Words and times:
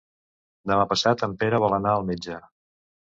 Demà 0.71 0.87
passat 0.95 1.25
en 1.27 1.35
Pere 1.43 1.59
vol 1.65 1.77
anar 1.77 1.93
al 1.99 2.09
metge. 2.09 2.41